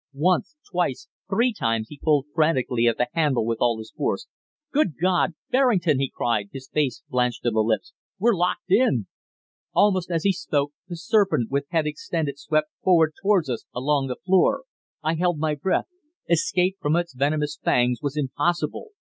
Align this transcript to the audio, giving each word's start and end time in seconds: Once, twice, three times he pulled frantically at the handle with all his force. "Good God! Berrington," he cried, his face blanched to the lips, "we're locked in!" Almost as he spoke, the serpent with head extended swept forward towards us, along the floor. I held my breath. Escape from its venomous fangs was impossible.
Once, 0.15 0.57
twice, 0.67 1.07
three 1.29 1.53
times 1.53 1.87
he 1.89 1.99
pulled 2.01 2.25
frantically 2.33 2.87
at 2.87 2.97
the 2.97 3.07
handle 3.13 3.45
with 3.45 3.59
all 3.61 3.77
his 3.77 3.91
force. 3.91 4.25
"Good 4.71 4.93
God! 4.99 5.35
Berrington," 5.51 5.99
he 5.99 6.09
cried, 6.09 6.49
his 6.51 6.67
face 6.69 7.03
blanched 7.07 7.43
to 7.43 7.51
the 7.51 7.59
lips, 7.59 7.93
"we're 8.17 8.33
locked 8.35 8.63
in!" 8.71 9.05
Almost 9.75 10.09
as 10.09 10.23
he 10.23 10.33
spoke, 10.33 10.71
the 10.87 10.95
serpent 10.97 11.51
with 11.51 11.67
head 11.69 11.85
extended 11.85 12.39
swept 12.39 12.71
forward 12.81 13.13
towards 13.21 13.47
us, 13.47 13.65
along 13.75 14.07
the 14.07 14.15
floor. 14.25 14.63
I 15.03 15.13
held 15.13 15.37
my 15.37 15.53
breath. 15.53 15.85
Escape 16.27 16.77
from 16.81 16.95
its 16.95 17.13
venomous 17.13 17.59
fangs 17.63 18.01
was 18.01 18.17
impossible. 18.17 18.93